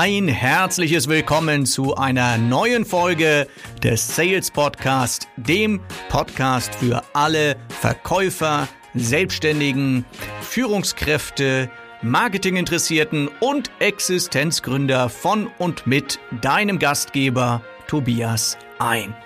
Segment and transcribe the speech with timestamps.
[0.00, 3.48] ein herzliches Willkommen zu einer neuen Folge
[3.82, 10.04] des Sales Podcast, dem Podcast für alle Verkäufer, Selbstständigen,
[10.40, 11.68] Führungskräfte,
[12.02, 19.16] Marketinginteressierten und Existenzgründer von und mit deinem Gastgeber Tobias ein.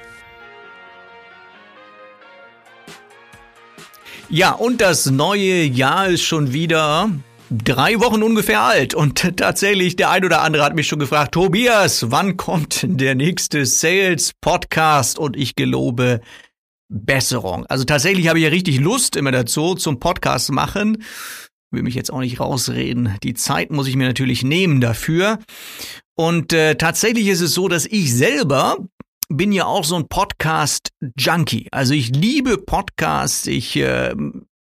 [4.31, 7.11] Ja, und das neue Jahr ist schon wieder
[7.53, 12.11] drei Wochen ungefähr alt und tatsächlich der ein oder andere hat mich schon gefragt, Tobias,
[12.11, 15.19] wann kommt der nächste Sales Podcast?
[15.19, 16.21] Und ich gelobe
[16.89, 17.67] Besserung.
[17.67, 21.03] Also tatsächlich habe ich ja richtig Lust immer dazu zum Podcast machen.
[21.71, 23.17] Will mich jetzt auch nicht rausreden.
[23.23, 25.39] Die Zeit muss ich mir natürlich nehmen dafür.
[26.15, 28.77] Und äh, tatsächlich ist es so, dass ich selber
[29.29, 31.69] bin ja auch so ein Podcast-Junkie.
[31.71, 33.47] Also ich liebe Podcasts.
[33.47, 34.15] Ich äh,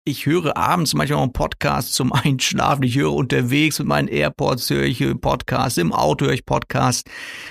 [0.04, 2.82] ich höre abends manchmal auch einen Podcast zum Einschlafen.
[2.82, 7.04] Ich höre unterwegs mit meinen AirPods, höre ich Podcasts, im Auto höre ich Podcasts.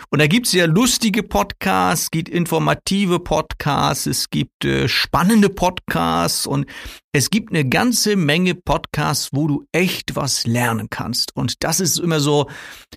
[0.10, 6.46] Und da gibt's ja lustige Podcasts, es gibt informative Podcasts, es gibt äh, spannende Podcasts
[6.46, 6.66] und
[7.14, 11.36] es gibt eine ganze Menge Podcasts, wo du echt was lernen kannst.
[11.36, 12.50] Und das ist immer so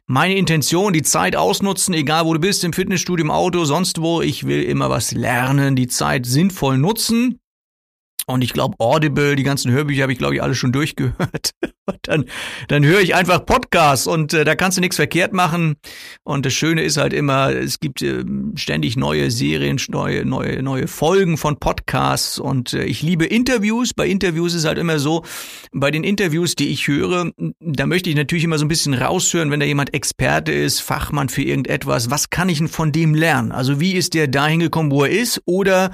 [0.06, 4.20] meine Intention, die Zeit ausnutzen, egal wo du bist, im Fitnessstudio, im Auto, sonst wo.
[4.20, 7.40] Ich will immer was lernen, die Zeit sinnvoll nutzen.
[8.26, 11.50] Und ich glaube, Audible, die ganzen Hörbücher habe ich, glaube ich, alle schon durchgehört.
[11.86, 12.24] Und dann,
[12.68, 15.74] dann höre ich einfach Podcasts und äh, da kannst du nichts verkehrt machen.
[16.22, 20.88] Und das Schöne ist halt immer, es gibt äh, ständig neue Serien, neue, neue, neue
[20.88, 22.38] Folgen von Podcasts.
[22.38, 23.92] Und äh, ich liebe Interviews.
[23.92, 25.24] Bei Interviews ist halt immer so,
[25.72, 29.50] bei den Interviews, die ich höre, da möchte ich natürlich immer so ein bisschen raushören,
[29.50, 33.52] wenn da jemand Experte ist, Fachmann für irgendetwas, was kann ich denn von dem lernen?
[33.52, 35.42] Also wie ist der dahin gekommen, wo er ist?
[35.44, 35.90] Oder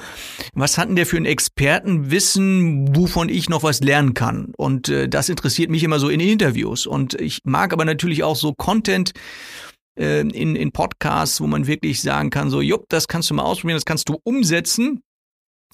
[0.55, 2.09] was hat denn der für einen Expertenwissen?
[2.11, 4.53] Wissen, wovon ich noch was lernen kann.
[4.56, 6.86] Und äh, das interessiert mich immer so in Interviews.
[6.86, 9.12] Und ich mag aber natürlich auch so Content
[9.98, 13.43] äh, in, in Podcasts, wo man wirklich sagen kann, so, jupp, das kannst du mal
[13.43, 15.00] ausprobieren, das kannst du umsetzen.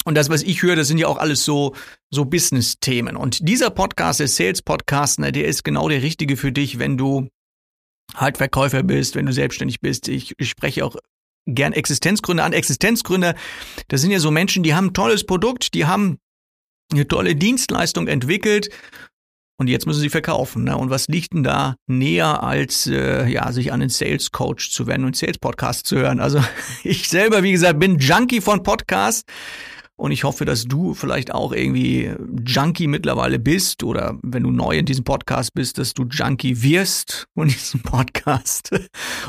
[0.04, 1.74] Und das, was ich höre, das sind ja auch alles so,
[2.10, 3.16] so Business-Themen.
[3.16, 7.28] Und dieser Podcast, der Sales-Podcast, der ist genau der richtige für dich, wenn du
[8.14, 10.06] halt Verkäufer bist, wenn du selbstständig bist.
[10.08, 10.96] Ich, ich spreche auch
[11.46, 12.52] gern Existenzgründer an.
[12.52, 13.34] Existenzgründer,
[13.88, 16.18] das sind ja so Menschen, die haben ein tolles Produkt, die haben
[16.92, 18.70] eine tolle Dienstleistung entwickelt
[19.58, 20.64] und jetzt müssen sie verkaufen.
[20.64, 20.76] Ne?
[20.76, 24.86] Und was liegt denn da näher, als äh, ja, sich an den Sales Coach zu
[24.86, 26.20] wenden und Sales Podcast zu hören?
[26.20, 26.42] Also
[26.84, 29.22] ich selber, wie gesagt, bin Junkie von Podcasts.
[29.98, 32.10] Und ich hoffe, dass du vielleicht auch irgendwie
[32.44, 37.26] Junkie mittlerweile bist oder wenn du neu in diesem Podcast bist, dass du Junkie wirst
[37.34, 38.70] von diesem Podcast.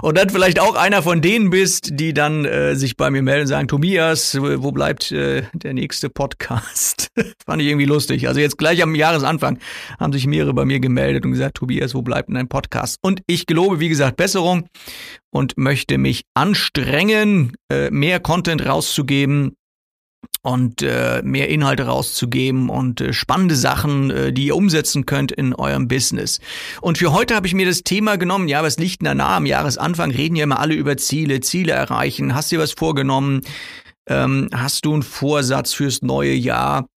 [0.02, 3.44] Und dann vielleicht auch einer von denen bist, die dann äh, sich bei mir melden
[3.44, 7.12] und sagen, Tobias, wo bleibt äh, der nächste Podcast?
[7.46, 8.28] Fand ich irgendwie lustig.
[8.28, 9.60] Also jetzt gleich am Jahresanfang
[10.00, 12.98] haben sich mehrere bei mir gemeldet und gesagt, Tobias, wo bleibt denn dein Podcast?
[13.02, 14.68] Und ich gelobe, wie gesagt, Besserung
[15.30, 19.56] und möchte mich anstrengen, äh, mehr Content rauszugeben
[20.48, 25.54] und äh, mehr Inhalte rauszugeben und äh, spannende Sachen, äh, die ihr umsetzen könnt in
[25.54, 26.40] eurem Business.
[26.80, 29.36] Und für heute habe ich mir das Thema genommen, ja, was liegt denn da nah?
[29.36, 32.34] Am Jahresanfang reden ja immer alle über Ziele, Ziele erreichen.
[32.34, 33.42] Hast dir was vorgenommen?
[34.08, 36.88] Ähm, hast du einen Vorsatz fürs neue Jahr?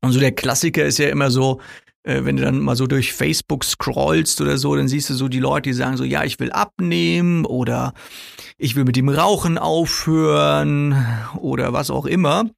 [0.00, 1.60] Und so der Klassiker ist ja immer so,
[2.06, 5.28] äh, wenn du dann mal so durch Facebook scrollst oder so, dann siehst du so
[5.28, 7.92] die Leute, die sagen so, ja, ich will abnehmen oder
[8.56, 10.94] ich will mit dem Rauchen aufhören
[11.38, 12.48] oder was auch immer.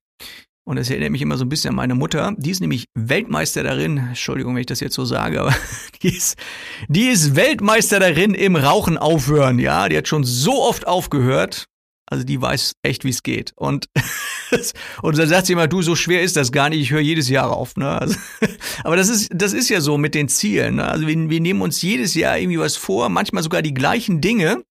[0.65, 2.35] Und das erinnert mich immer so ein bisschen an meine Mutter.
[2.37, 3.97] Die ist nämlich Weltmeister darin.
[3.97, 5.55] Entschuldigung, wenn ich das jetzt so sage, aber
[6.03, 6.37] die ist,
[6.89, 9.59] die ist Weltmeister darin im Rauchen aufhören.
[9.59, 11.65] Ja, die hat schon so oft aufgehört.
[12.11, 13.53] Also die weiß echt, wie es geht.
[13.57, 13.87] Und,
[15.03, 17.29] und dann sagt sie immer, du, so schwer ist das gar nicht, ich höre jedes
[17.29, 17.77] Jahr auf.
[17.77, 17.89] Ne?
[17.89, 18.17] Also,
[18.85, 20.77] aber das ist, das ist ja so mit den Zielen.
[20.77, 20.87] Ne?
[20.87, 24.63] Also wir, wir nehmen uns jedes Jahr irgendwie was vor, manchmal sogar die gleichen Dinge.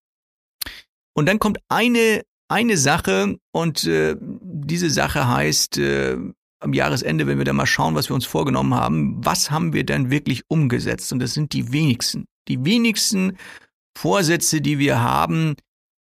[1.13, 6.17] Und dann kommt eine, eine Sache und äh, diese Sache heißt, äh,
[6.59, 9.83] am Jahresende, wenn wir dann mal schauen, was wir uns vorgenommen haben, was haben wir
[9.83, 11.11] denn wirklich umgesetzt?
[11.13, 12.25] Und das sind die wenigsten.
[12.47, 13.37] Die wenigsten
[13.95, 15.55] Vorsätze, die wir haben,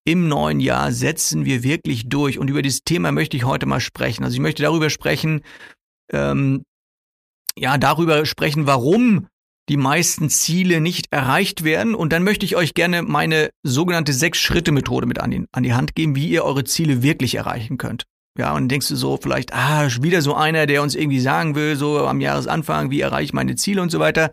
[0.07, 2.39] im neuen Jahr setzen wir wirklich durch.
[2.39, 4.25] Und über dieses Thema möchte ich heute mal sprechen.
[4.25, 5.43] Also ich möchte darüber sprechen,
[6.13, 6.63] ähm,
[7.59, 9.27] ja, darüber sprechen, warum
[9.69, 11.97] die meisten Ziele nicht erreicht werden.
[11.97, 15.97] Und dann möchte ich euch gerne meine sogenannte Sechs-Schritte-Methode mit an die, an die Hand
[15.97, 18.05] geben, wie ihr eure Ziele wirklich erreichen könnt.
[18.39, 21.75] Ja, und denkst du so vielleicht, ah, wieder so einer, der uns irgendwie sagen will,
[21.75, 24.31] so am Jahresanfang, wie erreiche ich meine Ziele und so weiter.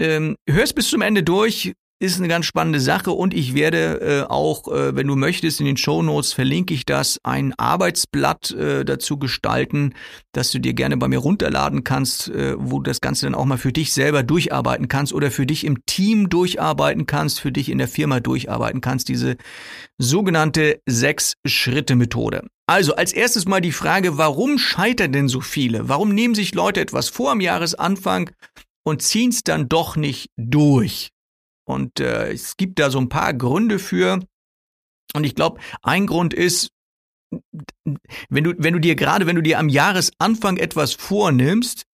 [0.00, 4.30] Ähm, hörst bis zum Ende durch, ist eine ganz spannende Sache und ich werde äh,
[4.30, 8.84] auch, äh, wenn du möchtest, in den Show Notes verlinke ich das, ein Arbeitsblatt äh,
[8.84, 9.94] dazu gestalten,
[10.32, 13.44] dass du dir gerne bei mir runterladen kannst, äh, wo du das Ganze dann auch
[13.44, 17.68] mal für dich selber durcharbeiten kannst oder für dich im Team durcharbeiten kannst, für dich
[17.68, 19.36] in der Firma durcharbeiten kannst, diese
[19.98, 22.46] sogenannte Sechs-Schritte-Methode.
[22.68, 25.88] Also als erstes mal die Frage, warum scheitern denn so viele?
[25.88, 28.30] Warum nehmen sich Leute etwas vor am Jahresanfang
[28.84, 31.10] und ziehen es dann doch nicht durch?
[31.68, 34.24] Und äh, es gibt da so ein paar Gründe für.
[35.14, 36.70] Und ich glaube, ein Grund ist,
[38.30, 41.84] wenn du, wenn du dir gerade, wenn du dir am Jahresanfang etwas vornimmst,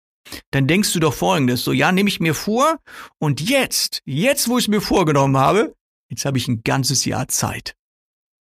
[0.53, 2.79] dann denkst du doch folgendes, so ja, nehme ich mir vor
[3.19, 5.75] und jetzt, jetzt, wo ich es mir vorgenommen habe,
[6.09, 7.75] jetzt habe ich ein ganzes Jahr Zeit.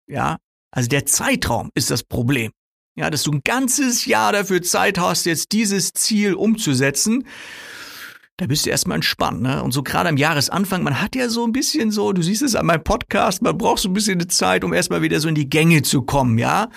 [0.07, 0.37] Ja,
[0.71, 2.51] also der Zeitraum ist das Problem.
[2.95, 7.27] Ja, dass du ein ganzes Jahr dafür Zeit hast, jetzt dieses Ziel umzusetzen
[8.37, 9.61] da bist du erstmal entspannt, ne?
[9.61, 12.55] Und so gerade am Jahresanfang, man hat ja so ein bisschen so, du siehst es
[12.55, 15.47] an meinem Podcast, man braucht so ein bisschen Zeit, um erstmal wieder so in die
[15.47, 16.69] Gänge zu kommen, ja?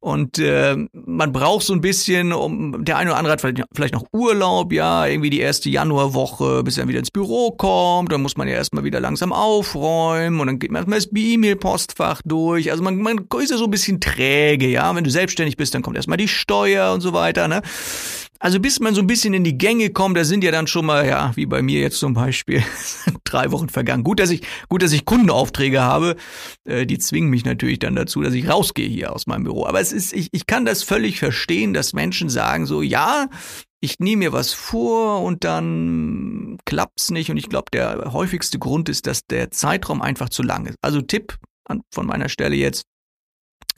[0.00, 3.94] Und äh, man braucht so ein bisschen, um der eine oder andere hat vielleicht, vielleicht
[3.94, 8.36] noch Urlaub, ja, irgendwie die erste Januarwoche, bis er wieder ins Büro kommt, dann muss
[8.36, 12.70] man ja erstmal wieder langsam aufräumen und dann geht man erstmal das E-Mail-Postfach durch.
[12.70, 14.94] Also man, man ist ja so ein bisschen träge, ja.
[14.94, 17.62] Wenn du selbstständig bist, dann kommt erstmal die Steuer und so weiter, ne?
[18.40, 20.86] Also bis man so ein bisschen in die Gänge kommt, da sind ja dann schon
[20.86, 22.62] mal, ja, wie bei mir jetzt zum Beispiel,
[23.24, 24.04] drei Wochen vergangen.
[24.04, 26.16] Gut, dass ich, gut, dass ich Kundenaufträge habe.
[26.64, 29.66] Äh, die zwingen mich natürlich dann dazu, dass ich rausgehe hier aus meinem Büro.
[29.66, 33.28] Aber es ist, ich, ich kann das völlig verstehen, dass Menschen sagen so, ja,
[33.80, 37.30] ich nehme mir was vor und dann klappt's nicht.
[37.30, 40.76] Und ich glaube, der häufigste Grund ist, dass der Zeitraum einfach zu lang ist.
[40.80, 41.36] Also Tipp
[41.92, 42.84] von meiner Stelle jetzt,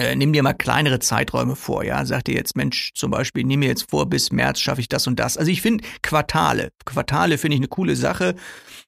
[0.00, 2.06] äh, nimm dir mal kleinere Zeiträume vor, ja.
[2.06, 5.06] Sag dir jetzt, Mensch, zum Beispiel, nimm mir jetzt vor, bis März schaffe ich das
[5.06, 5.36] und das.
[5.36, 6.70] Also ich finde Quartale.
[6.86, 8.34] Quartale finde ich eine coole Sache,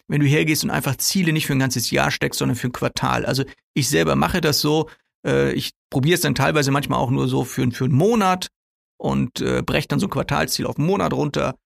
[0.08, 2.72] wenn du hergehst und einfach Ziele nicht für ein ganzes Jahr steckst, sondern für ein
[2.72, 3.26] Quartal.
[3.26, 3.44] Also
[3.74, 4.88] ich selber mache das so,
[5.26, 8.48] äh, ich probiere es dann teilweise manchmal auch nur so für, für einen Monat
[8.96, 11.56] und äh, breche dann so ein Quartalsziel auf einen Monat runter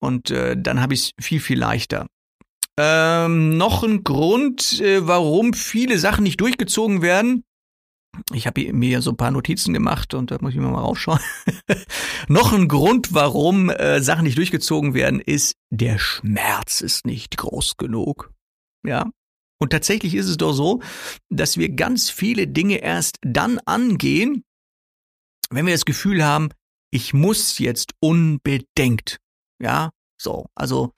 [0.00, 2.08] und äh, dann habe ich es viel, viel leichter.
[2.78, 7.44] Ähm, noch ein Grund, äh, warum viele Sachen nicht durchgezogen werden,
[8.32, 11.20] ich habe mir so ein paar Notizen gemacht und da muss ich mal rausschauen.
[12.28, 17.76] Noch ein Grund, warum äh, Sachen nicht durchgezogen werden, ist, der Schmerz ist nicht groß
[17.76, 18.32] genug.
[18.86, 19.10] Ja.
[19.58, 20.82] Und tatsächlich ist es doch so,
[21.30, 24.42] dass wir ganz viele Dinge erst dann angehen,
[25.50, 26.48] wenn wir das Gefühl haben,
[26.90, 29.18] ich muss jetzt unbedingt.
[29.60, 30.46] Ja, so.
[30.54, 30.92] Also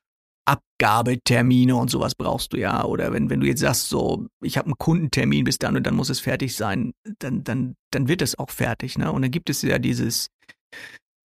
[0.47, 2.85] Abgabetermine und sowas brauchst du ja.
[2.85, 5.95] Oder wenn, wenn du jetzt sagst, so, ich habe einen Kundentermin bis dann und dann
[5.95, 8.99] muss es fertig sein, dann, dann, dann wird es auch fertig.
[8.99, 9.11] Ne?
[9.11, 10.29] Und dann gibt es ja dieses,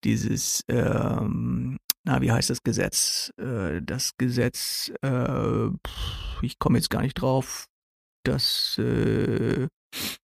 [0.04, 3.31] dieses, ähm, na, wie heißt das Gesetz?
[3.38, 5.68] Äh, das Gesetz, äh,
[6.42, 7.66] ich komme jetzt gar nicht drauf,
[8.24, 9.68] das, äh,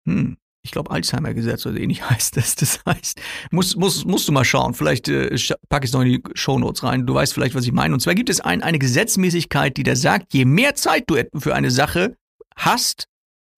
[0.06, 2.54] hm, ich glaube, Alzheimer-Gesetz oder ähnlich heißt das.
[2.54, 3.20] Das heißt,
[3.50, 4.74] muss, muss, musst du mal schauen.
[4.74, 5.36] Vielleicht äh,
[5.68, 7.06] packe ich es noch in die Shownotes rein.
[7.06, 7.94] Du weißt vielleicht, was ich meine.
[7.94, 11.54] Und zwar gibt es ein, eine Gesetzmäßigkeit, die da sagt, je mehr Zeit du für
[11.54, 12.16] eine Sache
[12.56, 13.06] hast,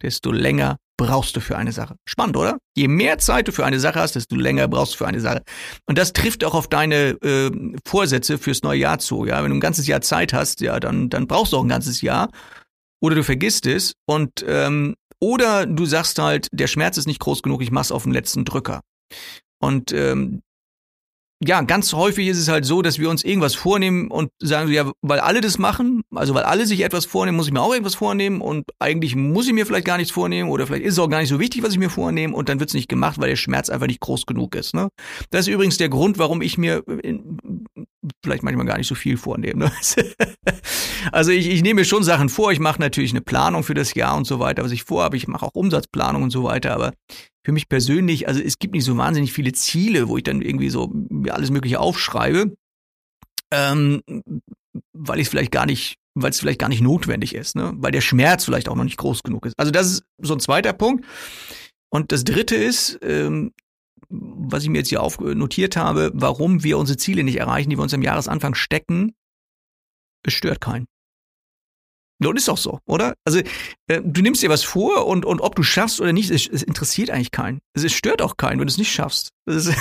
[0.02, 1.96] desto länger brauchst du für eine Sache.
[2.06, 2.58] Spannend, oder?
[2.76, 5.42] Je mehr Zeit du für eine Sache hast, desto länger brauchst du für eine Sache.
[5.86, 7.50] Und das trifft auch auf deine äh,
[7.84, 9.26] Vorsätze fürs neue Jahr zu.
[9.26, 11.68] Ja, wenn du ein ganzes Jahr Zeit hast, ja, dann, dann brauchst du auch ein
[11.68, 12.30] ganzes Jahr.
[13.00, 17.42] Oder du vergisst es und ähm, oder du sagst halt, der Schmerz ist nicht groß
[17.42, 18.80] genug, ich mach's auf dem letzten Drücker.
[19.60, 20.42] Und ähm,
[21.46, 24.72] ja, ganz häufig ist es halt so, dass wir uns irgendwas vornehmen und sagen so,
[24.72, 27.72] ja, weil alle das machen, also weil alle sich etwas vornehmen, muss ich mir auch
[27.72, 30.98] irgendwas vornehmen und eigentlich muss ich mir vielleicht gar nichts vornehmen oder vielleicht ist es
[30.98, 33.28] auch gar nicht so wichtig, was ich mir vornehme und dann wird's nicht gemacht, weil
[33.28, 34.74] der Schmerz einfach nicht groß genug ist.
[34.74, 34.88] Ne?
[35.30, 36.82] Das ist übrigens der Grund, warum ich mir
[38.22, 39.66] vielleicht manchmal gar nicht so viel vornehme.
[39.66, 39.72] Ne?
[41.12, 43.94] also ich, ich nehme mir schon Sachen vor, ich mache natürlich eine Planung für das
[43.94, 46.92] Jahr und so weiter, was ich vorhabe, ich mache auch Umsatzplanung und so weiter, aber
[47.44, 50.70] für mich persönlich, also es gibt nicht so wahnsinnig viele Ziele, wo ich dann irgendwie
[50.70, 50.92] so
[51.28, 52.54] alles Mögliche aufschreibe,
[53.52, 54.02] ähm,
[54.92, 57.72] weil ich es vielleicht gar nicht, weil es vielleicht gar nicht notwendig ist, ne?
[57.76, 59.54] weil der Schmerz vielleicht auch noch nicht groß genug ist.
[59.58, 61.04] Also das ist so ein zweiter Punkt.
[61.90, 63.52] Und das dritte ist, ähm,
[64.08, 67.78] was ich mir jetzt hier auf notiert habe, warum wir unsere Ziele nicht erreichen, die
[67.78, 69.14] wir uns am Jahresanfang stecken,
[70.24, 70.86] es stört keinen.
[72.22, 73.14] Und ist auch so, oder?
[73.24, 73.40] Also
[73.88, 76.62] äh, du nimmst dir was vor und, und ob du schaffst oder nicht, es, es
[76.62, 77.60] interessiert eigentlich keinen.
[77.74, 79.30] Es, stört auch keinen, wenn du es nicht schaffst.
[79.46, 79.72] Ist,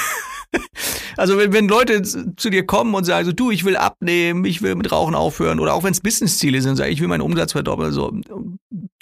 [1.17, 4.61] also wenn, wenn Leute zu dir kommen und sagen so, du, ich will abnehmen, ich
[4.61, 7.53] will mit Rauchen aufhören oder auch wenn es Businessziele sind, sagen, ich will meinen Umsatz
[7.53, 8.13] verdoppeln so,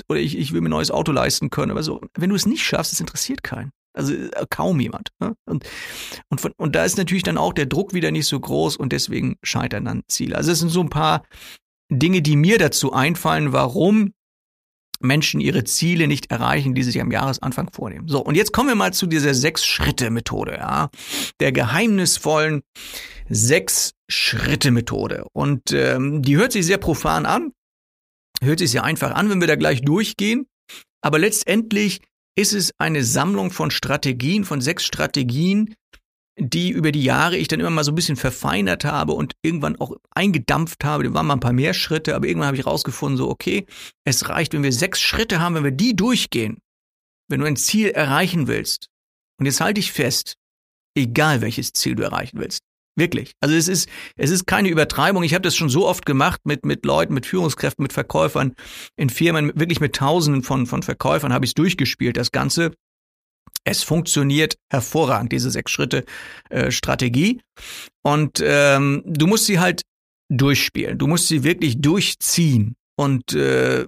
[0.07, 1.71] oder ich, ich will mir ein neues Auto leisten können.
[1.71, 3.71] Aber so, wenn du es nicht schaffst, es interessiert keinen.
[3.93, 5.09] Also äh, kaum jemand.
[5.19, 5.33] Ne?
[5.45, 5.65] Und,
[6.29, 8.93] und, von, und da ist natürlich dann auch der Druck wieder nicht so groß und
[8.93, 10.35] deswegen scheitern dann Ziele.
[10.35, 11.23] Also es sind so ein paar
[11.91, 14.13] Dinge, die mir dazu einfallen, warum
[15.01, 18.07] Menschen ihre Ziele nicht erreichen, die sie sich am Jahresanfang vornehmen.
[18.07, 20.89] So, und jetzt kommen wir mal zu dieser Sechs-Schritte-Methode, ja.
[21.39, 22.61] Der geheimnisvollen
[23.29, 25.25] Sechs-Schritte-Methode.
[25.33, 27.51] Und ähm, die hört sich sehr profan an,
[28.43, 30.45] hört sich sehr einfach an, wenn wir da gleich durchgehen.
[31.01, 32.01] Aber letztendlich
[32.35, 35.75] ist es eine Sammlung von Strategien, von sechs Strategien,
[36.37, 39.75] die über die Jahre ich dann immer mal so ein bisschen verfeinert habe und irgendwann
[39.79, 41.03] auch eingedampft habe.
[41.03, 43.65] Da waren mal ein paar mehr Schritte, aber irgendwann habe ich rausgefunden, so okay,
[44.05, 46.59] es reicht, wenn wir sechs Schritte haben, wenn wir die durchgehen,
[47.29, 48.87] wenn du ein Ziel erreichen willst.
[49.39, 50.35] Und jetzt halte ich fest,
[50.95, 52.61] egal welches Ziel du erreichen willst.
[52.97, 53.33] Wirklich.
[53.39, 55.23] Also es ist, es ist keine Übertreibung.
[55.23, 58.53] Ich habe das schon so oft gemacht mit, mit Leuten, mit Führungskräften, mit Verkäufern
[58.97, 62.71] in Firmen, wirklich mit Tausenden von, von Verkäufern habe ich es durchgespielt, das Ganze.
[63.63, 67.37] Es funktioniert hervorragend, diese Sechs-Schritte-Strategie.
[67.37, 67.41] Äh,
[68.03, 69.83] und ähm, du musst sie halt
[70.29, 70.97] durchspielen.
[70.97, 72.75] Du musst sie wirklich durchziehen.
[72.97, 73.85] Und äh,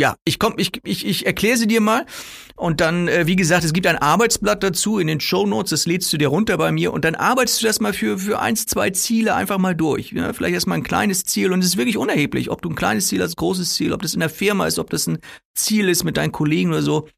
[0.00, 2.06] ja, ich komm, ich, ich, ich erkläre sie dir mal.
[2.54, 5.86] Und dann, äh, wie gesagt, es gibt ein Arbeitsblatt dazu in den Show Notes, das
[5.86, 8.66] lädst du dir runter bei mir und dann arbeitest du das mal für, für eins,
[8.66, 10.12] zwei Ziele einfach mal durch.
[10.12, 13.08] Ja, vielleicht erstmal ein kleines Ziel und es ist wirklich unerheblich, ob du ein kleines
[13.08, 15.18] Ziel hast, großes Ziel, ob das in der Firma ist, ob das ein
[15.54, 17.08] Ziel ist mit deinen Kollegen oder so.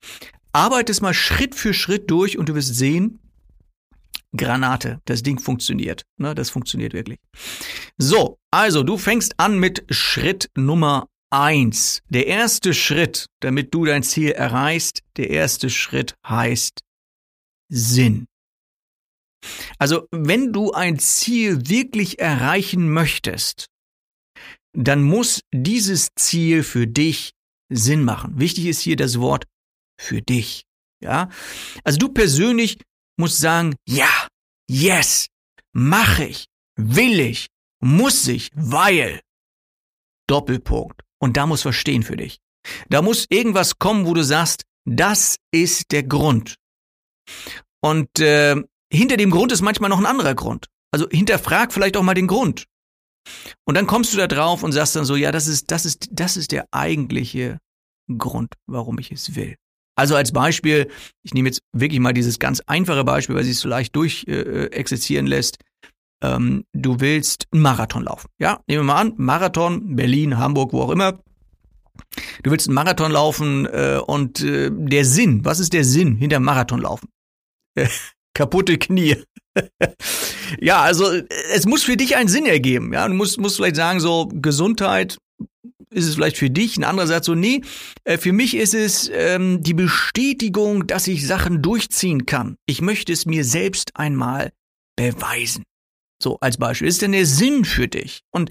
[0.52, 3.20] Arbeite es mal Schritt für Schritt durch und du wirst sehen,
[4.36, 6.04] Granate, das Ding funktioniert.
[6.16, 7.18] Ne, das funktioniert wirklich.
[7.98, 12.02] So, also du fängst an mit Schritt Nummer eins.
[12.08, 16.80] Der erste Schritt, damit du dein Ziel erreichst, der erste Schritt heißt
[17.68, 18.26] Sinn.
[19.78, 23.68] Also, wenn du ein Ziel wirklich erreichen möchtest,
[24.72, 27.32] dann muss dieses Ziel für dich
[27.70, 28.38] Sinn machen.
[28.38, 29.46] Wichtig ist hier das Wort
[29.98, 30.64] für dich.
[31.02, 31.28] Ja?
[31.84, 32.78] Also du persönlich
[33.18, 34.28] musst sagen, ja,
[34.68, 35.28] yes,
[35.72, 36.46] mache ich,
[36.76, 37.48] will ich,
[37.80, 39.20] muss ich, weil.
[40.28, 41.02] Doppelpunkt.
[41.20, 42.40] Und da muss was stehen für dich.
[42.88, 46.56] Da muss irgendwas kommen, wo du sagst, das ist der Grund.
[47.80, 48.56] Und äh,
[48.92, 50.66] hinter dem Grund ist manchmal noch ein anderer Grund.
[50.92, 52.66] Also hinterfrag vielleicht auch mal den Grund.
[53.64, 56.08] Und dann kommst du da drauf und sagst dann so, ja, das ist, das ist,
[56.10, 57.58] das ist der eigentliche
[58.18, 59.56] Grund, warum ich es will.
[59.96, 60.90] Also als Beispiel,
[61.22, 65.26] ich nehme jetzt wirklich mal dieses ganz einfache Beispiel, weil sich es so leicht durchexerzieren
[65.26, 65.58] äh, lässt.
[66.22, 68.28] Ähm, du willst einen Marathon laufen.
[68.38, 71.20] Ja, nehmen wir mal an, Marathon, Berlin, Hamburg, wo auch immer.
[72.42, 76.40] Du willst einen Marathon laufen äh, und äh, der Sinn, was ist der Sinn hinter
[76.40, 77.08] Marathonlaufen?
[77.74, 77.88] Äh,
[78.34, 79.16] kaputte Knie.
[80.60, 81.10] ja, also
[81.52, 82.92] es muss für dich einen Sinn ergeben.
[82.92, 85.18] Ja, du musst, musst vielleicht sagen, so Gesundheit,
[85.92, 87.62] ist es vielleicht für dich, ein anderer sagt so, nee,
[88.04, 92.56] äh, für mich ist es ähm, die Bestätigung, dass ich Sachen durchziehen kann.
[92.66, 94.52] Ich möchte es mir selbst einmal
[94.96, 95.64] beweisen.
[96.22, 96.88] So als Beispiel.
[96.88, 98.22] Ist denn der Sinn für dich?
[98.30, 98.50] Und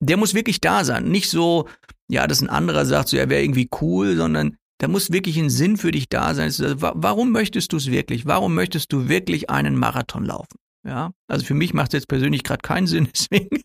[0.00, 1.04] der muss wirklich da sein.
[1.04, 1.68] Nicht so,
[2.08, 5.50] ja, dass ein anderer sagt, so, er wäre irgendwie cool, sondern da muss wirklich ein
[5.50, 6.52] Sinn für dich da sein.
[6.78, 8.26] Warum möchtest du es wirklich?
[8.26, 10.58] Warum möchtest du wirklich einen Marathon laufen?
[10.86, 13.62] Ja, also für mich macht es jetzt persönlich gerade keinen Sinn, deswegen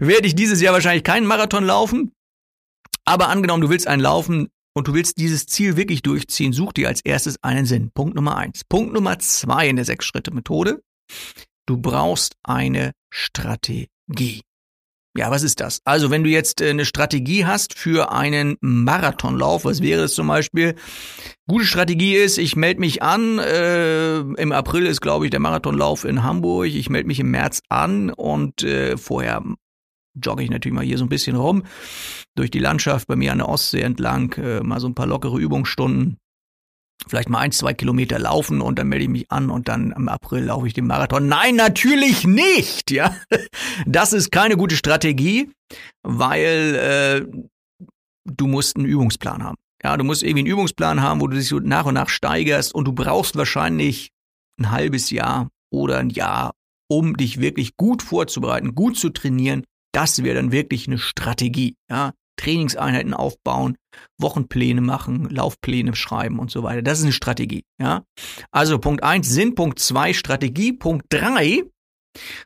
[0.00, 2.12] werde ich dieses Jahr wahrscheinlich keinen Marathon laufen.
[3.04, 6.88] Aber angenommen, du willst einen laufen und du willst dieses Ziel wirklich durchziehen, such dir
[6.88, 7.92] als erstes einen Sinn.
[7.94, 8.64] Punkt Nummer eins.
[8.64, 10.82] Punkt Nummer zwei in der Sechs-Schritte-Methode.
[11.66, 14.42] Du brauchst eine Strategie.
[15.16, 15.80] Ja, was ist das?
[15.84, 20.26] Also, wenn du jetzt äh, eine Strategie hast für einen Marathonlauf, was wäre es zum
[20.26, 20.74] Beispiel?
[21.48, 23.38] Gute Strategie ist, ich melde mich an.
[23.38, 26.66] Äh, Im April ist, glaube ich, der Marathonlauf in Hamburg.
[26.66, 29.42] Ich melde mich im März an und äh, vorher
[30.22, 31.64] jogge ich natürlich mal hier so ein bisschen rum
[32.34, 35.38] durch die Landschaft bei mir an der Ostsee entlang, äh, mal so ein paar lockere
[35.38, 36.18] Übungsstunden,
[37.06, 40.08] vielleicht mal ein, zwei Kilometer laufen und dann melde ich mich an und dann im
[40.08, 41.28] April laufe ich den Marathon.
[41.28, 43.14] Nein, natürlich nicht, ja.
[43.86, 45.50] Das ist keine gute Strategie,
[46.02, 47.88] weil äh,
[48.24, 49.56] du musst einen Übungsplan haben.
[49.82, 52.74] Ja, du musst irgendwie einen Übungsplan haben, wo du dich so nach und nach steigerst
[52.74, 54.10] und du brauchst wahrscheinlich
[54.58, 56.52] ein halbes Jahr oder ein Jahr,
[56.88, 59.64] um dich wirklich gut vorzubereiten, gut zu trainieren
[59.96, 61.74] das wäre dann wirklich eine Strategie.
[61.90, 62.12] Ja?
[62.36, 63.76] Trainingseinheiten aufbauen,
[64.18, 66.82] Wochenpläne machen, Laufpläne schreiben und so weiter.
[66.82, 67.64] Das ist eine Strategie.
[67.80, 68.04] Ja?
[68.50, 71.64] Also Punkt eins Sinn, Punkt zwei Strategie, Punkt drei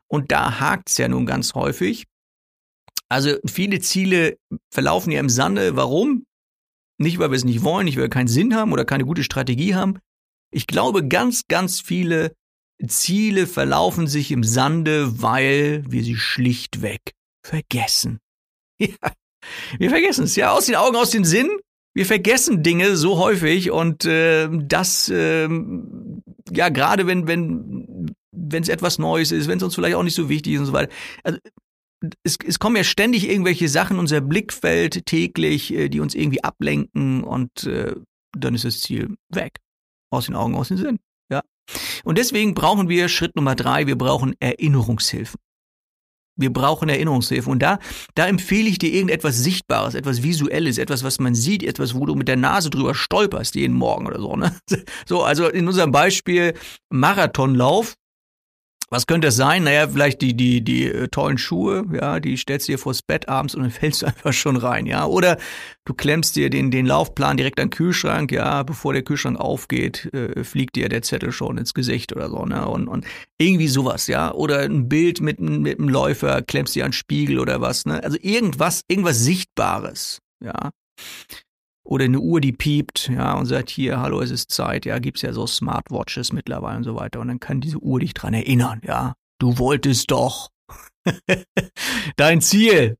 [0.09, 2.07] und da hakt's ja nun ganz häufig.
[3.09, 4.39] Also viele Ziele
[4.73, 5.77] verlaufen ja im Sande.
[5.77, 6.25] Warum?
[6.99, 9.25] Nicht, weil wir es nicht wollen, nicht, weil wir keinen Sinn haben oder keine gute
[9.25, 9.99] Strategie haben.
[10.53, 12.35] Ich glaube, ganz, ganz viele
[12.87, 17.13] Ziele verlaufen sich im Sande, weil wir sie schlichtweg
[17.45, 18.21] vergessen.
[18.83, 19.13] Ja,
[19.79, 20.37] wir vergessen es.
[20.37, 21.49] Ja, aus den Augen, aus den Sinn.
[21.93, 25.49] Wir vergessen Dinge so häufig und äh, das, äh,
[26.53, 30.15] ja, gerade wenn, wenn, wenn es etwas Neues ist, wenn es uns vielleicht auch nicht
[30.15, 30.93] so wichtig ist und so weiter.
[31.25, 31.39] Also,
[32.23, 37.25] es, es kommen ja ständig irgendwelche Sachen unser Blickfeld täglich, äh, die uns irgendwie ablenken
[37.25, 37.95] und äh,
[38.39, 39.59] dann ist das Ziel weg.
[40.13, 40.99] Aus den Augen, aus den Sinn.
[41.31, 41.43] Ja.
[42.05, 45.39] Und deswegen brauchen wir Schritt Nummer drei, wir brauchen Erinnerungshilfen.
[46.41, 47.53] Wir brauchen Erinnerungshilfen.
[47.53, 47.79] Und da,
[48.15, 52.15] da empfehle ich dir irgendetwas Sichtbares, etwas Visuelles, etwas, was man sieht, etwas, wo du
[52.15, 54.37] mit der Nase drüber stolperst jeden Morgen oder so.
[54.37, 54.55] Ne?
[55.07, 56.55] So, also in unserem Beispiel
[56.91, 57.97] Marathonlauf
[58.93, 59.65] was könnte es sein?
[59.65, 63.29] Naja, vielleicht die, die, die äh, tollen Schuhe, ja, die stellst du dir vors Bett
[63.29, 65.07] abends und dann fällst du einfach schon rein, ja.
[65.07, 65.39] Oder
[65.85, 70.13] du klemmst dir den, den Laufplan direkt an den Kühlschrank, ja, bevor der Kühlschrank aufgeht,
[70.13, 72.67] äh, fliegt dir der Zettel schon ins Gesicht oder so, ne?
[72.67, 73.07] Und, und
[73.39, 74.33] irgendwie sowas, ja.
[74.33, 78.03] Oder ein Bild mit, mit einem Läufer, klemmst dir an den Spiegel oder was, ne?
[78.03, 80.71] Also irgendwas, irgendwas Sichtbares, ja
[81.91, 85.23] oder eine Uhr, die piept, ja, und sagt hier, hallo, es ist Zeit, ja, gibt's
[85.23, 87.19] ja so Smartwatches mittlerweile und so weiter.
[87.19, 89.15] Und dann kann diese Uhr dich dran erinnern, ja.
[89.41, 90.51] Du wolltest doch.
[92.17, 92.97] Dein Ziel.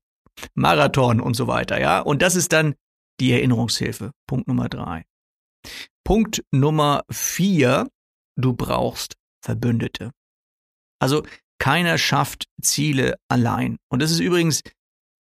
[0.55, 2.01] Marathon und so weiter, ja.
[2.01, 2.75] Und das ist dann
[3.21, 4.11] die Erinnerungshilfe.
[4.27, 5.05] Punkt Nummer drei.
[6.03, 7.87] Punkt Nummer vier.
[8.35, 10.11] Du brauchst Verbündete.
[10.99, 11.23] Also
[11.59, 13.77] keiner schafft Ziele allein.
[13.89, 14.63] Und das ist übrigens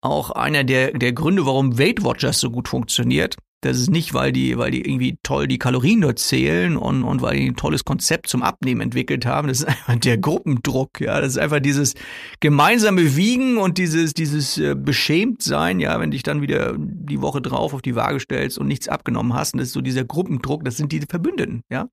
[0.01, 3.37] auch einer der, der Gründe, warum Weight Watchers so gut funktioniert.
[3.63, 7.23] Das ist nicht, weil die, weil die irgendwie toll die Kalorien dort zählen und, und
[7.23, 9.47] weil die ein tolles Konzept zum Abnehmen entwickelt haben.
[9.47, 11.21] Das ist einfach der Gruppendruck, ja.
[11.21, 11.95] Das ist einfach dieses
[12.41, 17.73] gemeinsame Wiegen und dieses, dieses äh, Beschämtsein, ja, wenn dich dann wieder die Woche drauf
[17.73, 19.55] auf die Waage stellst und nichts abgenommen hast.
[19.55, 21.89] Und das ist so dieser Gruppendruck, das sind die Verbündeten, ja.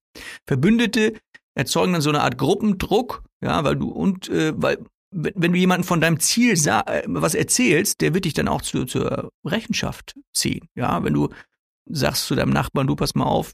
[0.48, 1.14] Verbündete
[1.54, 4.80] erzeugen dann so eine Art Gruppendruck, ja, weil du und äh, weil
[5.12, 8.86] wenn du jemanden von deinem Ziel äh, was erzählst, der wird dich dann auch zu,
[8.86, 10.68] zur Rechenschaft ziehen.
[10.76, 11.30] Ja, wenn du
[11.90, 13.54] sagst zu deinem Nachbarn, du pass mal auf,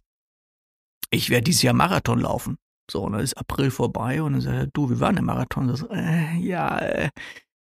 [1.09, 2.57] ich werde dieses Jahr Marathon laufen.
[2.89, 5.75] So, und dann ist April vorbei und dann sagt er, du, wir waren im Marathon.
[5.75, 7.09] So, äh, ja, äh,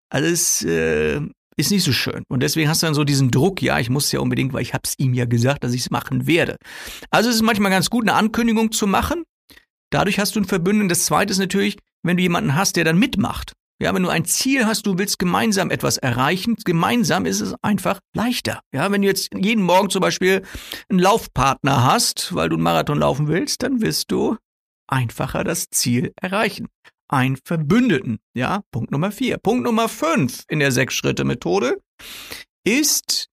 [0.09, 1.19] alles äh,
[1.57, 2.23] ist nicht so schön.
[2.27, 4.61] Und deswegen hast du dann so diesen Druck, ja, ich muss es ja unbedingt, weil
[4.61, 6.57] ich hab's ihm ja gesagt, dass ich es machen werde.
[7.09, 9.23] Also es ist manchmal ganz gut, eine Ankündigung zu machen.
[9.89, 10.89] Dadurch hast du ein Verbündeten.
[10.89, 13.53] Das zweite ist natürlich, wenn du jemanden hast, der dann mitmacht.
[13.81, 17.99] Ja, wenn du ein Ziel hast, du willst gemeinsam etwas erreichen, gemeinsam ist es einfach
[18.15, 18.61] leichter.
[18.73, 20.43] Ja, wenn du jetzt jeden Morgen zum Beispiel
[20.89, 24.37] einen Laufpartner hast, weil du einen Marathon laufen willst, dann wirst du
[24.87, 26.67] einfacher das Ziel erreichen.
[27.09, 28.19] Ein Verbündeten.
[28.33, 29.37] Ja, Punkt Nummer vier.
[29.37, 31.81] Punkt Nummer fünf in der Sechs-Schritte-Methode
[32.63, 33.27] ist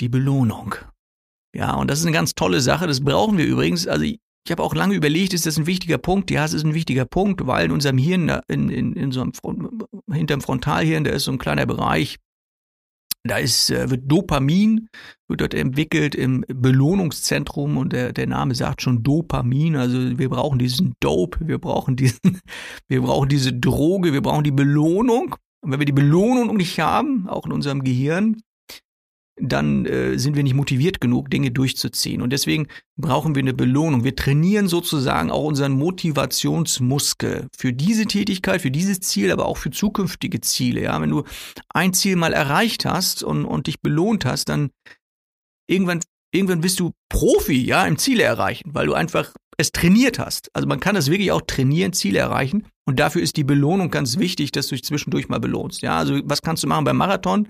[0.00, 0.76] die Belohnung.
[1.54, 2.86] Ja, und das ist eine ganz tolle Sache.
[2.86, 3.86] Das brauchen wir übrigens.
[3.86, 4.06] Also
[4.44, 6.30] ich habe auch lange überlegt, ist das ein wichtiger Punkt?
[6.30, 9.32] Ja, es ist ein wichtiger Punkt, weil in unserem Hirn, in, in, in so einem
[10.12, 12.18] hinterm Frontalhirn, da ist so ein kleiner Bereich,
[13.26, 14.88] da ist, äh, wird Dopamin,
[15.28, 19.76] wird dort entwickelt im Belohnungszentrum und der, der Name sagt schon Dopamin.
[19.76, 22.40] Also wir brauchen diesen Dope, wir brauchen diesen,
[22.88, 25.36] wir brauchen diese Droge, wir brauchen die Belohnung.
[25.62, 28.42] Und wenn wir die Belohnung nicht haben, auch in unserem Gehirn,
[29.36, 32.22] dann äh, sind wir nicht motiviert genug, Dinge durchzuziehen.
[32.22, 34.04] Und deswegen brauchen wir eine Belohnung.
[34.04, 39.70] Wir trainieren sozusagen auch unseren Motivationsmuskel für diese Tätigkeit, für dieses Ziel, aber auch für
[39.70, 40.82] zukünftige Ziele.
[40.82, 41.24] Ja, wenn du
[41.68, 44.70] ein Ziel mal erreicht hast und, und dich belohnt hast, dann
[45.66, 46.00] irgendwann
[46.34, 50.50] irgendwann bist du Profi, ja, im Ziele erreichen, weil du einfach es trainiert hast.
[50.52, 52.66] Also man kann das wirklich auch trainieren, Ziele erreichen.
[52.86, 55.82] Und dafür ist die Belohnung ganz wichtig, dass du dich zwischendurch mal belohnst.
[55.82, 57.48] Ja, also was kannst du machen beim Marathon?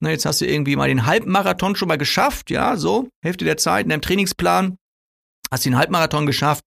[0.00, 3.56] Na, jetzt hast du irgendwie mal den Halbmarathon schon mal geschafft, ja, so, Hälfte der
[3.56, 4.76] Zeit in deinem Trainingsplan,
[5.50, 6.64] hast den Halbmarathon geschafft.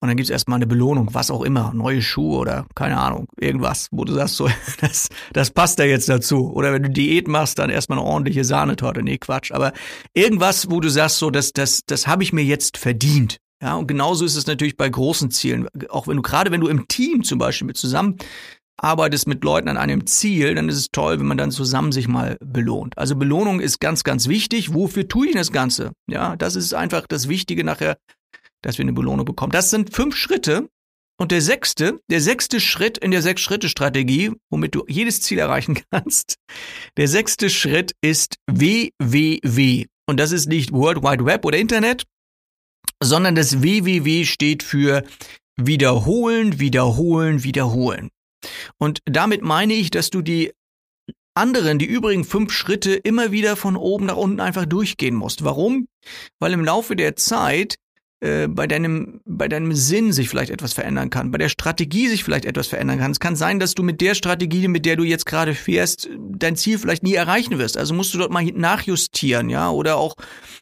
[0.00, 3.88] Und dann gibt's erstmal eine Belohnung, was auch immer, neue Schuhe oder keine Ahnung, irgendwas,
[3.90, 4.48] wo du sagst, so,
[4.80, 6.52] das, das passt da jetzt dazu.
[6.52, 9.02] Oder wenn du Diät machst, dann erstmal eine ordentliche Sahnetorte.
[9.02, 9.50] Nee, Quatsch.
[9.50, 9.72] Aber
[10.14, 13.38] irgendwas, wo du sagst, so, das, das, das habe ich mir jetzt verdient.
[13.62, 15.66] Ja, und genauso ist es natürlich bei großen Zielen.
[15.88, 18.18] Auch wenn du, gerade wenn du im Team zum Beispiel mit zusammen
[18.76, 22.06] arbeitest mit Leuten an einem Ziel, dann ist es toll, wenn man dann zusammen sich
[22.06, 22.96] mal belohnt.
[22.96, 24.72] Also Belohnung ist ganz, ganz wichtig.
[24.72, 25.92] Wofür tue ich das Ganze?
[26.08, 27.98] Ja, das ist einfach das Wichtige nachher,
[28.62, 29.52] dass wir eine Belohnung bekommen.
[29.52, 30.68] Das sind fünf Schritte.
[31.20, 36.36] Und der sechste, der sechste Schritt in der Sechs-Schritte-Strategie, womit du jedes Ziel erreichen kannst,
[36.96, 39.86] der sechste Schritt ist WWW.
[40.06, 42.04] Und das ist nicht World Wide Web oder Internet,
[43.02, 45.04] sondern das WWW steht für
[45.56, 48.10] wiederholen, wiederholen, wiederholen.
[48.78, 50.52] Und damit meine ich, dass du die
[51.34, 55.44] anderen, die übrigen fünf Schritte immer wieder von oben nach unten einfach durchgehen musst.
[55.44, 55.86] Warum?
[56.40, 57.76] Weil im Laufe der Zeit
[58.20, 62.24] äh, bei deinem, bei deinem Sinn sich vielleicht etwas verändern kann, bei der Strategie sich
[62.24, 63.12] vielleicht etwas verändern kann.
[63.12, 66.56] Es kann sein, dass du mit der Strategie, mit der du jetzt gerade fährst, dein
[66.56, 67.76] Ziel vielleicht nie erreichen wirst.
[67.76, 70.16] Also musst du dort mal nachjustieren, ja, oder auch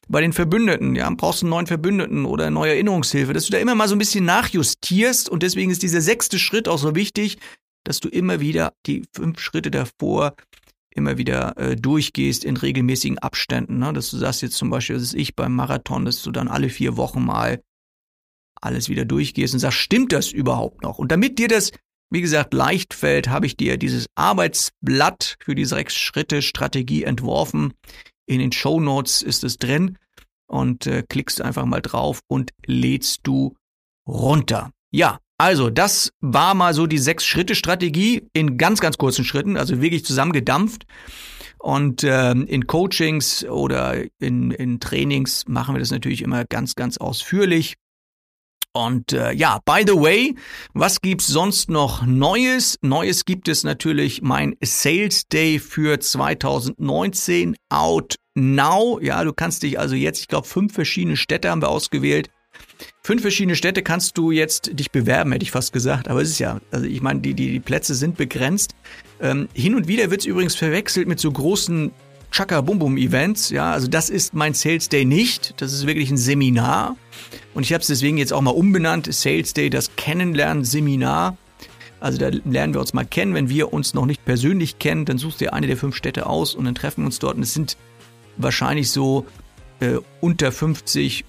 [0.07, 3.59] bei den Verbündeten, ja, brauchst du einen neuen Verbündeten oder neue Erinnerungshilfe, dass du da
[3.59, 7.39] immer mal so ein bisschen nachjustierst und deswegen ist dieser sechste Schritt auch so wichtig,
[7.85, 10.35] dass du immer wieder die fünf Schritte davor
[10.97, 13.79] immer wieder äh, durchgehst in regelmäßigen Abständen.
[13.79, 13.93] Ne?
[13.93, 16.69] Dass du sagst jetzt zum Beispiel, das ist ich beim Marathon, dass du dann alle
[16.69, 17.61] vier Wochen mal
[18.61, 20.99] alles wieder durchgehst und sagst, stimmt das überhaupt noch?
[20.99, 21.73] Und damit dir das,
[22.11, 27.75] wie gesagt, leicht fällt, habe ich dir dieses Arbeitsblatt für die sechs Schritte Strategie entworfen.
[28.27, 29.99] In den Show Notes ist es drin
[30.49, 33.55] und äh, klickst einfach mal drauf und lädst du
[34.09, 34.71] runter.
[34.91, 40.05] Ja, also, das war mal so die Sechs-Schritte-Strategie in ganz, ganz kurzen Schritten, also wirklich
[40.05, 40.87] zusammengedampft.
[41.59, 46.97] Und ähm, in Coachings oder in, in Trainings machen wir das natürlich immer ganz, ganz
[46.97, 47.75] ausführlich.
[48.73, 50.35] Und äh, ja, by the way,
[50.75, 52.79] was gibt's sonst noch Neues?
[52.83, 59.01] Neues gibt es natürlich mein Sales Day für 2019 out now.
[59.01, 62.29] Ja, du kannst dich also jetzt, ich glaube, fünf verschiedene Städte haben wir ausgewählt.
[63.03, 66.09] Fünf verschiedene Städte kannst du jetzt dich bewerben, hätte ich fast gesagt.
[66.09, 68.75] Aber es ist ja, also ich meine, die, die, die Plätze sind begrenzt.
[69.21, 71.93] Ähm, hin und wieder wird es übrigens verwechselt mit so großen
[72.31, 73.51] Chaka Bum Bum Events.
[73.51, 75.55] Ja, also das ist mein Sales Day nicht.
[75.59, 76.97] Das ist wirklich ein Seminar.
[77.55, 79.13] Und ich habe es deswegen jetzt auch mal umbenannt.
[79.13, 81.37] Sales Day, das Kennenlernen-Seminar.
[81.99, 83.35] Also da lernen wir uns mal kennen.
[83.35, 86.27] Wenn wir uns noch nicht persönlich kennen, dann suchst du dir eine der fünf Städte
[86.27, 87.37] aus und dann treffen wir uns dort.
[87.37, 87.77] Und es sind
[88.37, 89.25] wahrscheinlich so
[89.81, 91.25] äh, unter 50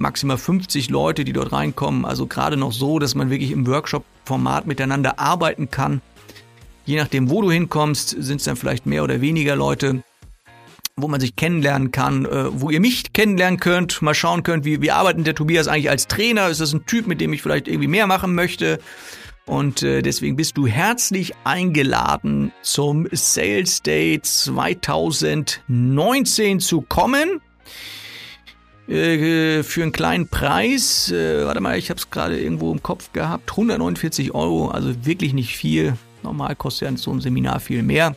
[0.00, 2.04] maximal 50 Leute, die dort reinkommen.
[2.04, 6.00] Also gerade noch so, dass man wirklich im Workshop-Format miteinander arbeiten kann.
[6.86, 10.02] Je nachdem, wo du hinkommst, sind es dann vielleicht mehr oder weniger Leute,
[10.96, 14.80] wo man sich kennenlernen kann, äh, wo ihr mich kennenlernen könnt, mal schauen könnt, wie,
[14.80, 16.48] wie arbeitet der Tobias eigentlich als Trainer?
[16.48, 18.80] Ist das ein Typ, mit dem ich vielleicht irgendwie mehr machen möchte?
[19.46, 27.42] Und äh, deswegen bist du herzlich eingeladen, zum Sales Day 2019 zu kommen.
[28.90, 33.12] Äh, für einen kleinen Preis, äh, warte mal, ich habe es gerade irgendwo im Kopf
[33.12, 35.94] gehabt, 149 Euro, also wirklich nicht viel.
[36.24, 38.16] Normal kostet ja so ein Seminar viel mehr,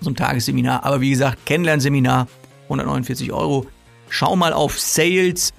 [0.00, 0.84] so ein Tagesseminar.
[0.84, 2.28] Aber wie gesagt, Kennenlernseminar,
[2.64, 3.66] 149 Euro.
[4.08, 5.50] Schau mal auf sales-day.de.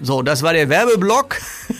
[0.00, 1.36] So, das war der Werbeblock.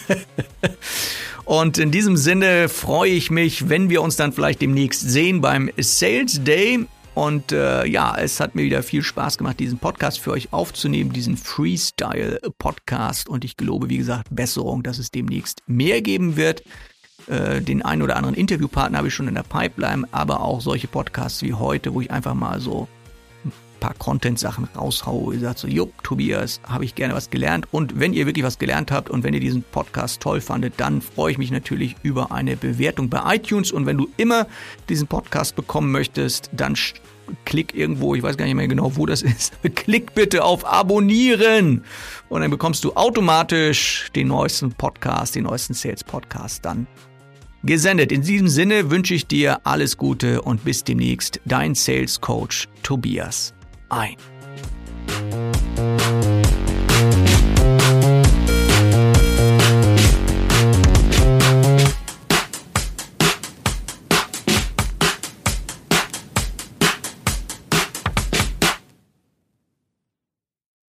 [1.47, 5.71] Und in diesem Sinne freue ich mich, wenn wir uns dann vielleicht demnächst sehen beim
[5.79, 6.87] Sales Day.
[7.19, 11.13] Und äh, ja, es hat mir wieder viel Spaß gemacht, diesen Podcast für euch aufzunehmen,
[11.13, 13.29] diesen Freestyle-Podcast.
[13.29, 16.63] Und ich glaube, wie gesagt, Besserung, dass es demnächst mehr geben wird.
[17.27, 20.87] Äh, den einen oder anderen Interviewpartner habe ich schon in der Pipeline, aber auch solche
[20.87, 22.87] Podcasts wie heute, wo ich einfach mal so
[23.79, 25.35] paar Content-Sachen raushaue.
[25.35, 27.67] Ihr sagt so, jupp, Tobias, habe ich gerne was gelernt.
[27.71, 31.01] Und wenn ihr wirklich was gelernt habt und wenn ihr diesen Podcast toll fandet, dann
[31.01, 33.73] freue ich mich natürlich über eine Bewertung bei iTunes.
[33.73, 34.47] Und wenn du immer
[34.89, 36.77] diesen Podcast bekommen möchtest, dann
[37.45, 41.85] klick irgendwo, ich weiß gar nicht mehr genau, wo das ist, klick bitte auf Abonnieren.
[42.29, 46.87] Und dann bekommst du automatisch den neuesten Podcast, den neuesten Sales-Podcast dann
[47.65, 48.13] gesendet.
[48.13, 53.55] In diesem Sinne wünsche ich dir alles Gute und bis demnächst, dein Sales Coach Tobias
[53.91, 54.17] ein.